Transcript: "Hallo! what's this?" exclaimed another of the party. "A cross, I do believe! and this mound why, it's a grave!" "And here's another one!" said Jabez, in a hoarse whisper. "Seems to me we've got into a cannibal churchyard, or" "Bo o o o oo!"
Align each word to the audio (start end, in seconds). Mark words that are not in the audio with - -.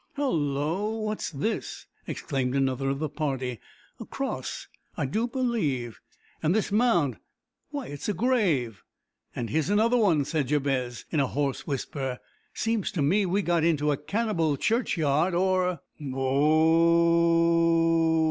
"Hallo! 0.15 0.97
what's 0.97 1.29
this?" 1.29 1.85
exclaimed 2.07 2.55
another 2.55 2.89
of 2.89 2.97
the 2.97 3.07
party. 3.07 3.59
"A 3.99 4.05
cross, 4.07 4.67
I 4.97 5.05
do 5.05 5.27
believe! 5.27 5.99
and 6.41 6.55
this 6.55 6.71
mound 6.71 7.17
why, 7.69 7.85
it's 7.85 8.09
a 8.09 8.13
grave!" 8.15 8.81
"And 9.35 9.51
here's 9.51 9.69
another 9.69 9.97
one!" 9.97 10.25
said 10.25 10.47
Jabez, 10.47 11.05
in 11.11 11.19
a 11.19 11.27
hoarse 11.27 11.67
whisper. 11.67 12.19
"Seems 12.51 12.91
to 12.93 13.03
me 13.03 13.27
we've 13.27 13.45
got 13.45 13.63
into 13.63 13.91
a 13.91 13.97
cannibal 13.97 14.57
churchyard, 14.57 15.35
or" 15.35 15.81
"Bo 15.99 16.19
o 16.19 16.23
o 16.23 16.47
o 16.47 18.07
oo!" 18.07 18.11